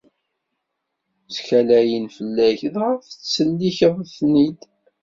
[1.25, 4.59] Ttkalayen fell-ak, dɣa tettsellikeḍ-ten-id.